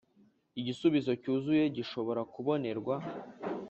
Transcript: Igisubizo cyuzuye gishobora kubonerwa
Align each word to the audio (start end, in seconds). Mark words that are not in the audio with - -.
Igisubizo 0.59 1.11
cyuzuye 1.21 1.63
gishobora 1.77 2.21
kubonerwa 2.33 2.95